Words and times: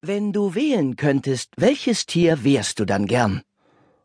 Wenn 0.00 0.32
du 0.32 0.54
wählen 0.54 0.94
könntest, 0.94 1.50
welches 1.56 2.06
Tier 2.06 2.44
wärst 2.44 2.78
du 2.78 2.84
dann 2.84 3.06
gern? 3.06 3.42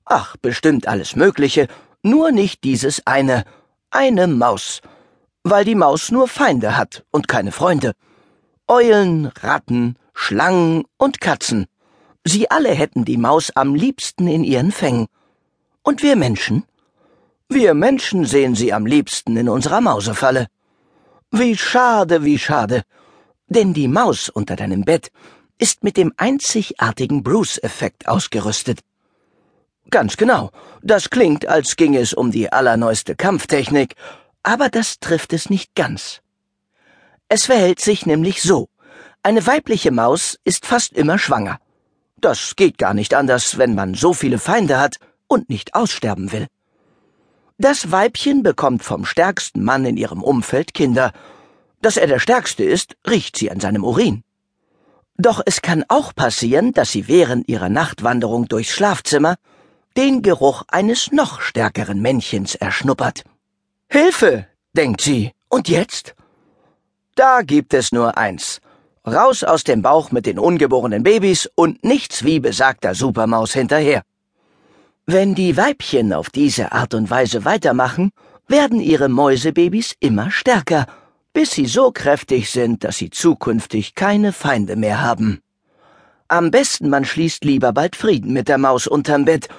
Ach, 0.06 0.36
bestimmt 0.38 0.88
alles 0.88 1.16
Mögliche, 1.16 1.68
nur 2.02 2.32
nicht 2.32 2.64
dieses 2.64 3.06
eine, 3.06 3.44
eine 3.92 4.26
Maus, 4.26 4.82
weil 5.44 5.66
die 5.66 5.76
Maus 5.76 6.10
nur 6.10 6.28
Feinde 6.28 6.78
hat 6.78 7.06
und 7.12 7.28
keine 7.28 7.52
Freunde. 7.52 7.94
Eulen, 8.68 9.28
Ratten, 9.28 9.96
Schlangen 10.16 10.86
und 10.98 11.22
Katzen. 11.22 11.68
Sie 12.24 12.50
alle 12.50 12.72
hätten 12.72 13.06
die 13.06 13.18
Maus 13.18 13.52
am 13.56 13.76
liebsten 13.76 14.28
in 14.28 14.44
ihren 14.44 14.72
Fängen. 14.72 15.06
Und 15.84 16.02
wir 16.02 16.16
Menschen? 16.16 16.64
Wir 17.50 17.76
Menschen 17.76 18.26
sehen 18.26 18.56
sie 18.56 18.74
am 18.74 18.88
liebsten 18.88 19.38
in 19.38 19.48
unserer 19.48 19.80
Mausefalle. 19.80 20.48
Wie 21.30 21.56
schade, 21.56 22.24
wie 22.24 22.40
schade. 22.40 22.82
Denn 23.48 23.76
die 23.76 23.88
Maus 23.88 24.30
unter 24.30 24.56
deinem 24.56 24.86
Bett 24.86 25.12
ist 25.58 25.84
mit 25.84 25.98
dem 25.98 26.14
einzigartigen 26.18 27.24
Bruce-Effekt 27.24 28.08
ausgerüstet. 28.08 28.80
Ganz 29.90 30.18
genau. 30.18 30.52
Das 30.82 31.10
klingt, 31.10 31.48
als 31.48 31.76
ginge 31.76 32.00
es 32.00 32.14
um 32.14 32.32
die 32.32 32.52
allerneueste 32.52 33.16
Kampftechnik, 33.16 33.96
aber 34.42 34.70
das 34.70 35.00
trifft 35.00 35.34
es 35.34 35.50
nicht 35.50 35.76
ganz. 35.76 36.22
Es 37.30 37.46
verhält 37.46 37.80
sich 37.80 38.06
nämlich 38.06 38.42
so. 38.42 38.70
Eine 39.24 39.46
weibliche 39.48 39.92
Maus 39.92 40.38
ist 40.44 40.66
fast 40.66 40.94
immer 40.94 41.18
schwanger. 41.18 41.60
Das 42.18 42.56
geht 42.56 42.78
gar 42.78 42.94
nicht 42.94 43.14
anders, 43.14 43.58
wenn 43.58 43.76
man 43.76 43.94
so 43.94 44.14
viele 44.14 44.40
Feinde 44.40 44.80
hat 44.80 44.98
und 45.28 45.50
nicht 45.50 45.76
aussterben 45.76 46.32
will. 46.32 46.48
Das 47.58 47.92
Weibchen 47.92 48.44
bekommt 48.44 48.84
vom 48.84 49.06
stärksten 49.06 49.64
Mann 49.64 49.86
in 49.86 49.98
ihrem 49.98 50.24
Umfeld 50.24 50.74
Kinder. 50.74 51.14
Dass 51.82 51.98
er 51.98 52.08
der 52.08 52.20
Stärkste 52.20 52.64
ist, 52.64 52.96
riecht 53.08 53.38
sie 53.38 53.52
an 53.52 53.60
seinem 53.60 53.84
Urin. 53.84 54.24
Doch 55.18 55.42
es 55.46 55.62
kann 55.62 55.86
auch 55.90 56.16
passieren, 56.16 56.72
dass 56.74 56.92
sie 56.92 57.08
während 57.08 57.48
ihrer 57.48 57.70
Nachtwanderung 57.70 58.48
durchs 58.48 58.72
Schlafzimmer 58.72 59.36
den 59.96 60.24
Geruch 60.24 60.64
eines 60.68 61.12
noch 61.12 61.42
stärkeren 61.42 62.02
Männchens 62.02 62.56
erschnuppert. 62.56 63.24
Hilfe, 63.90 64.48
denkt 64.74 65.02
sie. 65.02 65.32
Und 65.50 65.70
jetzt? 65.70 66.16
Da 67.16 67.44
gibt 67.44 67.76
es 67.76 67.92
nur 67.92 68.18
eins. 68.18 68.60
Raus 69.06 69.44
aus 69.44 69.64
dem 69.64 69.84
Bauch 69.84 70.12
mit 70.12 70.26
den 70.26 70.40
ungeborenen 70.40 71.04
Babys 71.04 71.48
und 71.54 71.84
nichts 71.84 72.24
wie 72.24 72.40
besagter 72.40 72.96
Supermaus 72.96 73.54
hinterher. 73.54 74.02
Wenn 75.06 75.36
die 75.36 75.58
Weibchen 75.58 76.14
auf 76.14 76.30
diese 76.30 76.72
Art 76.72 76.94
und 76.94 77.10
Weise 77.12 77.46
weitermachen, 77.46 78.12
werden 78.48 78.80
ihre 78.80 79.10
Mäusebabys 79.10 79.94
immer 80.00 80.32
stärker 80.32 80.88
bis 81.34 81.52
sie 81.52 81.66
so 81.66 81.92
kräftig 81.92 82.50
sind, 82.52 82.84
dass 82.84 82.98
sie 82.98 83.10
zukünftig 83.10 83.96
keine 83.96 84.32
Feinde 84.32 84.76
mehr 84.76 85.02
haben. 85.02 85.42
Am 86.28 86.52
besten 86.52 86.90
man 86.90 87.06
schließt 87.06 87.44
lieber 87.44 87.74
bald 87.74 87.96
Frieden 87.96 88.34
mit 88.34 88.48
der 88.48 88.58
Maus 88.60 88.88
unterm 88.88 89.26
Bett, 89.26 89.50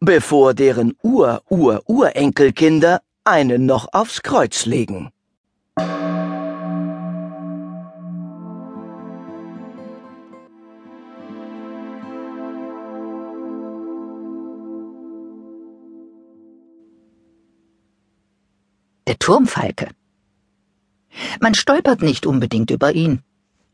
bevor 0.00 0.54
deren 0.54 0.96
Ur-Ur-Urenkelkinder 1.02 3.00
einen 3.24 3.66
noch 3.66 3.88
aufs 3.92 4.22
Kreuz 4.22 4.64
legen. 4.66 5.10
Der 19.06 19.18
Turmfalke 19.18 19.88
man 21.40 21.54
stolpert 21.54 22.02
nicht 22.02 22.26
unbedingt 22.26 22.70
über 22.70 22.92
ihn. 22.94 23.22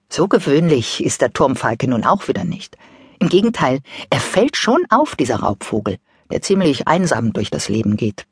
So 0.09 0.29
gewöhnlich 0.29 1.05
ist 1.05 1.21
der 1.21 1.33
Turmfalke 1.33 1.89
nun 1.89 2.05
auch 2.05 2.29
wieder 2.29 2.45
nicht. 2.45 2.77
Im 3.21 3.29
Gegenteil, 3.29 3.81
er 4.11 4.21
fällt 4.21 4.57
schon 4.57 4.85
auf, 4.89 5.15
dieser 5.15 5.37
Raubvogel, 5.37 5.99
der 6.31 6.43
ziemlich 6.43 6.89
einsam 6.89 7.33
durch 7.33 7.51
das 7.51 7.69
Leben 7.69 7.97
geht. 7.97 8.27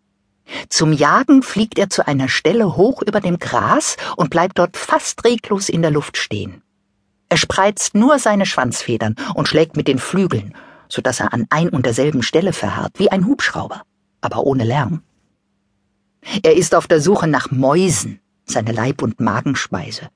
Zum 0.70 0.92
Jagen 0.92 1.42
fliegt 1.42 1.78
er 1.78 1.90
zu 1.90 2.06
einer 2.06 2.28
Stelle 2.28 2.76
hoch 2.76 3.02
über 3.02 3.20
dem 3.20 3.38
Gras 3.38 3.96
und 4.16 4.30
bleibt 4.30 4.58
dort 4.58 4.76
fast 4.76 5.24
reglos 5.24 5.68
in 5.68 5.82
der 5.82 5.90
Luft 5.90 6.16
stehen. 6.16 6.62
Er 7.28 7.36
spreizt 7.36 7.94
nur 7.94 8.18
seine 8.18 8.46
Schwanzfedern 8.46 9.14
und 9.34 9.48
schlägt 9.48 9.76
mit 9.76 9.88
den 9.88 9.98
Flügeln, 9.98 10.54
so 10.88 11.02
dass 11.02 11.20
er 11.20 11.34
an 11.34 11.46
ein 11.50 11.68
und 11.68 11.84
derselben 11.84 12.22
Stelle 12.22 12.54
verharrt, 12.54 12.98
wie 12.98 13.10
ein 13.10 13.26
Hubschrauber, 13.26 13.82
aber 14.22 14.44
ohne 14.44 14.64
Lärm. 14.64 15.02
Er 16.42 16.56
ist 16.56 16.74
auf 16.74 16.86
der 16.86 17.00
Suche 17.00 17.26
nach 17.26 17.50
Mäusen, 17.50 18.20
seine 18.50 18.72
Leib- 18.72 19.02
und 19.02 19.20
Magenspeise. 19.20 20.08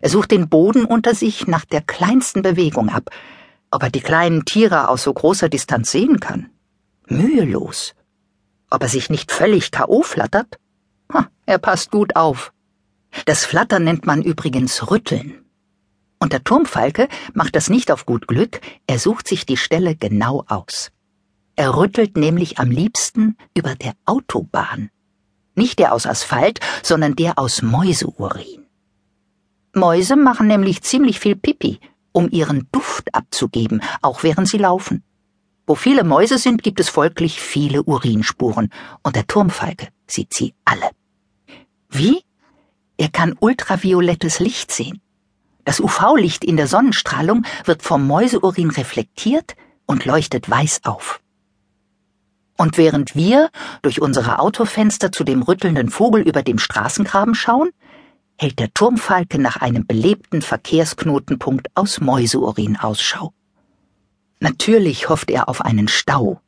Er 0.00 0.08
sucht 0.08 0.30
den 0.30 0.48
Boden 0.48 0.84
unter 0.84 1.14
sich 1.14 1.46
nach 1.46 1.64
der 1.64 1.82
kleinsten 1.82 2.42
Bewegung 2.42 2.88
ab, 2.88 3.10
ob 3.70 3.82
er 3.82 3.90
die 3.90 4.00
kleinen 4.00 4.44
Tiere 4.44 4.88
aus 4.88 5.02
so 5.02 5.12
großer 5.12 5.48
Distanz 5.48 5.90
sehen 5.90 6.20
kann. 6.20 6.50
Mühelos. 7.06 7.94
Ob 8.70 8.82
er 8.82 8.88
sich 8.88 9.10
nicht 9.10 9.32
völlig 9.32 9.70
K.O. 9.70 10.02
flattert? 10.02 10.58
Ha, 11.12 11.28
er 11.46 11.58
passt 11.58 11.90
gut 11.90 12.16
auf. 12.16 12.52
Das 13.26 13.44
Flattern 13.44 13.84
nennt 13.84 14.06
man 14.06 14.22
übrigens 14.22 14.90
Rütteln. 14.90 15.44
Und 16.18 16.32
der 16.32 16.44
Turmfalke 16.44 17.08
macht 17.32 17.56
das 17.56 17.70
nicht 17.70 17.90
auf 17.90 18.06
gut 18.06 18.28
Glück, 18.28 18.60
er 18.86 18.98
sucht 18.98 19.26
sich 19.26 19.46
die 19.46 19.56
Stelle 19.56 19.96
genau 19.96 20.44
aus. 20.46 20.92
Er 21.56 21.76
rüttelt 21.76 22.16
nämlich 22.16 22.58
am 22.58 22.70
liebsten 22.70 23.36
über 23.54 23.74
der 23.74 23.94
Autobahn. 24.04 24.90
Nicht 25.54 25.78
der 25.78 25.92
aus 25.92 26.06
Asphalt, 26.06 26.60
sondern 26.82 27.16
der 27.16 27.38
aus 27.38 27.62
Mäuseurin. 27.62 28.66
Mäuse 29.74 30.16
machen 30.16 30.46
nämlich 30.46 30.82
ziemlich 30.82 31.20
viel 31.20 31.36
Pipi, 31.36 31.80
um 32.12 32.28
ihren 32.30 32.68
Duft 32.72 33.14
abzugeben, 33.14 33.82
auch 34.02 34.22
während 34.22 34.48
sie 34.48 34.58
laufen. 34.58 35.04
Wo 35.66 35.76
viele 35.76 36.02
Mäuse 36.02 36.38
sind, 36.38 36.62
gibt 36.62 36.80
es 36.80 36.88
folglich 36.88 37.40
viele 37.40 37.84
Urinspuren, 37.84 38.70
und 39.04 39.14
der 39.14 39.26
Turmfalke 39.26 39.88
sieht 40.08 40.34
sie 40.34 40.54
alle. 40.64 40.90
Wie? 41.88 42.22
Er 42.96 43.08
kann 43.08 43.36
ultraviolettes 43.38 44.40
Licht 44.40 44.72
sehen. 44.72 45.00
Das 45.64 45.78
UV-Licht 45.78 46.44
in 46.44 46.56
der 46.56 46.66
Sonnenstrahlung 46.66 47.44
wird 47.64 47.82
vom 47.82 48.06
Mäuseurin 48.06 48.70
reflektiert 48.70 49.54
und 49.86 50.04
leuchtet 50.04 50.50
weiß 50.50 50.80
auf. 50.84 51.20
Und 52.60 52.76
während 52.76 53.16
wir 53.16 53.48
durch 53.80 54.02
unsere 54.02 54.38
Autofenster 54.38 55.10
zu 55.10 55.24
dem 55.24 55.40
rüttelnden 55.40 55.88
Vogel 55.88 56.20
über 56.20 56.42
dem 56.42 56.58
Straßengraben 56.58 57.34
schauen, 57.34 57.70
hält 58.38 58.58
der 58.58 58.74
Turmfalke 58.74 59.40
nach 59.40 59.56
einem 59.56 59.86
belebten 59.86 60.42
Verkehrsknotenpunkt 60.42 61.68
aus 61.74 62.02
Mäuseurin 62.02 62.76
Ausschau. 62.76 63.32
Natürlich 64.40 65.08
hofft 65.08 65.30
er 65.30 65.48
auf 65.48 65.62
einen 65.62 65.88
Stau. 65.88 66.42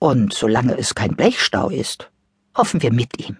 Und 0.00 0.34
solange 0.34 0.76
es 0.76 0.96
kein 0.96 1.14
Blechstau 1.14 1.68
ist, 1.70 2.10
hoffen 2.56 2.82
wir 2.82 2.92
mit 2.92 3.24
ihm. 3.24 3.36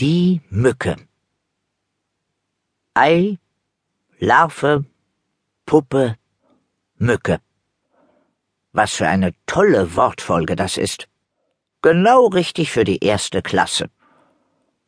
Die 0.00 0.40
Mücke. 0.48 0.96
Ei, 2.94 3.36
Larve, 4.18 4.86
Puppe, 5.66 6.16
Mücke. 6.96 7.40
Was 8.72 8.94
für 8.94 9.08
eine 9.08 9.34
tolle 9.44 9.94
Wortfolge 9.96 10.56
das 10.56 10.78
ist. 10.78 11.06
Genau 11.82 12.28
richtig 12.28 12.70
für 12.70 12.84
die 12.84 13.04
erste 13.04 13.42
Klasse. 13.42 13.90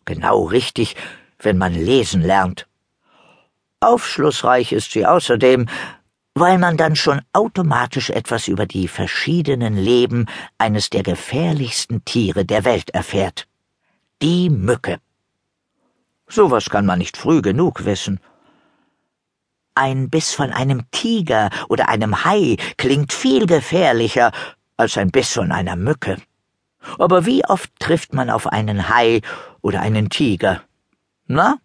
Genau 0.06 0.44
richtig, 0.44 0.96
wenn 1.40 1.58
man 1.58 1.74
lesen 1.74 2.22
lernt. 2.22 2.66
Aufschlussreich 3.80 4.72
ist 4.72 4.92
sie 4.92 5.04
außerdem, 5.04 5.68
weil 6.32 6.56
man 6.56 6.78
dann 6.78 6.97
schon 6.97 7.20
automatisch 7.34 8.08
etwas 8.08 8.48
über 8.48 8.65
die 8.65 8.88
verschiedenen 8.88 9.76
Leben 9.76 10.24
eines 10.56 10.88
der 10.88 11.03
gefährlichsten 11.03 12.03
Tiere 12.06 12.47
der 12.47 12.65
Welt 12.65 12.88
erfährt. 12.94 13.47
Die 14.22 14.51
Mücke. 14.51 15.01
Sowas 16.28 16.71
kann 16.71 16.86
man 16.86 17.01
nicht 17.01 17.16
früh 17.16 17.42
genug 17.42 17.84
wissen. 17.84 18.21
Ein 19.74 20.10
Biss 20.10 20.33
von 20.33 20.53
einem 20.53 20.89
Tiger 20.92 21.51
oder 21.69 21.89
einem 21.89 22.24
Hai 22.24 22.57
klingt 22.77 23.13
viel 23.13 23.47
gefährlicher 23.47 24.30
als 24.77 24.97
ein 24.97 25.10
Biss 25.10 25.33
von 25.33 25.51
einer 25.51 25.74
Mücke. 25.74 26.19
Aber 27.01 27.27
wie 27.27 27.45
oft 27.45 27.72
trifft 27.80 28.15
man 28.15 28.30
auf 28.30 28.47
einen 28.47 28.89
Hai 28.89 29.22
oder 29.60 29.80
einen 29.80 30.09
Tiger? 30.09 30.63
Na? 31.27 31.59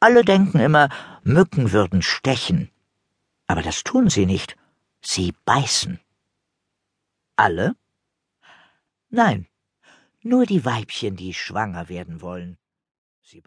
Alle 0.00 0.24
denken 0.24 0.60
immer, 0.60 0.90
Mücken 1.22 1.72
würden 1.72 2.02
stechen. 2.02 2.70
Aber 3.46 3.62
das 3.62 3.82
tun 3.82 4.10
sie 4.10 4.26
nicht. 4.26 4.58
Sie 5.00 5.32
beißen. 5.46 6.00
Alle? 7.36 7.76
Nein 9.08 9.47
nur 10.22 10.46
die 10.46 10.64
Weibchen, 10.64 11.16
die 11.16 11.34
schwanger 11.34 11.88
werden 11.88 12.20
wollen. 12.20 12.58
Sie 13.22 13.40